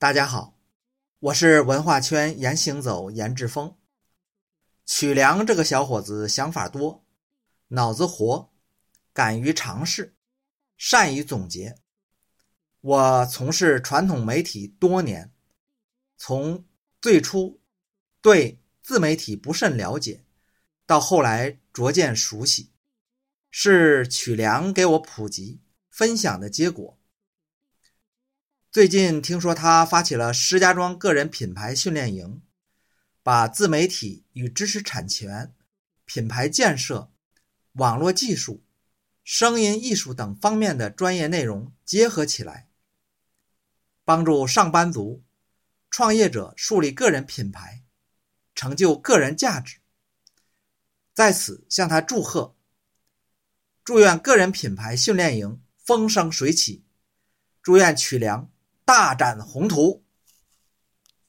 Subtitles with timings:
[0.00, 0.58] 大家好，
[1.18, 3.76] 我是文化圈言行走严志峰。
[4.86, 7.04] 曲良这个小伙子想法多，
[7.68, 8.50] 脑子活，
[9.12, 10.16] 敢于尝试，
[10.78, 11.76] 善于总结。
[12.80, 15.34] 我从事传统媒体多年，
[16.16, 16.64] 从
[17.02, 17.60] 最初
[18.22, 20.24] 对自媒体不甚了解，
[20.86, 22.72] 到后来逐渐熟悉，
[23.50, 25.60] 是曲良给我普及
[25.90, 26.98] 分享的结果。
[28.72, 32.40] 最近听说他发起了石家庄个人品牌训练营。
[33.22, 35.52] 把自媒体与知识产权、
[36.06, 37.12] 品牌建设、
[37.72, 38.64] 网络技术、
[39.22, 42.68] 声音艺术等方面的专业内容结合起来，
[44.04, 45.22] 帮助上班族、
[45.90, 47.82] 创业者树立个人品牌，
[48.54, 49.80] 成就个人价值。
[51.12, 52.56] 在此向他祝贺，
[53.84, 56.84] 祝愿个人品牌训练营风生水起，
[57.62, 58.50] 祝愿曲良
[58.90, 60.02] 大展宏图。